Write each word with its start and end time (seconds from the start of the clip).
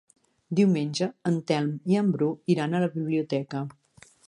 Diumenge 0.59 1.07
en 1.31 1.37
Telm 1.51 1.69
i 1.95 1.99
en 2.01 2.11
Bru 2.17 2.31
iran 2.55 2.73
a 2.79 2.83
la 2.87 2.91
biblioteca. 2.97 3.65